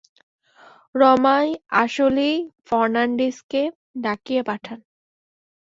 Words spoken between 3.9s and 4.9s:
ডাকিয়া পাঠান।